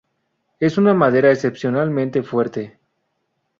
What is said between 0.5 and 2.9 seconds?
Es una madera excepcionalmente fuerte.